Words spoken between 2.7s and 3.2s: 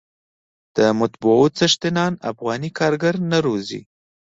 کارګر